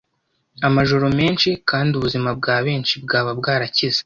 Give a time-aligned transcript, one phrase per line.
[0.67, 3.99] amajoro menshi, kandi ubuzima bwa benshi bwaba bwarakize